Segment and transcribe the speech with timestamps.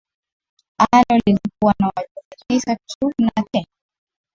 [0.91, 3.65] alo lilikuwa na wajumbe tisa tu na tena